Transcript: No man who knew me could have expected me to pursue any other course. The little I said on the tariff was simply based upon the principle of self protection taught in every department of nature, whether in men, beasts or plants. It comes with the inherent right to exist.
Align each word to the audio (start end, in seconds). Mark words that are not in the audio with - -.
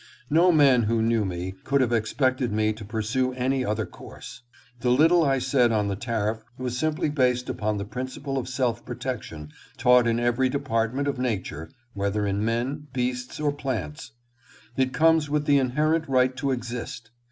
No 0.31 0.51
man 0.51 0.81
who 0.85 0.99
knew 0.99 1.25
me 1.25 1.53
could 1.63 1.79
have 1.79 1.93
expected 1.93 2.51
me 2.51 2.73
to 2.73 2.83
pursue 2.83 3.33
any 3.33 3.63
other 3.63 3.85
course. 3.85 4.41
The 4.79 4.89
little 4.89 5.23
I 5.23 5.37
said 5.37 5.71
on 5.71 5.89
the 5.89 5.95
tariff 5.95 6.43
was 6.57 6.75
simply 6.75 7.07
based 7.07 7.49
upon 7.49 7.77
the 7.77 7.85
principle 7.85 8.39
of 8.39 8.49
self 8.49 8.83
protection 8.83 9.51
taught 9.77 10.07
in 10.07 10.19
every 10.19 10.49
department 10.49 11.07
of 11.07 11.19
nature, 11.19 11.69
whether 11.93 12.25
in 12.25 12.43
men, 12.43 12.87
beasts 12.93 13.39
or 13.39 13.51
plants. 13.51 14.13
It 14.75 14.91
comes 14.91 15.29
with 15.29 15.45
the 15.45 15.59
inherent 15.59 16.09
right 16.09 16.35
to 16.37 16.49
exist. 16.49 17.11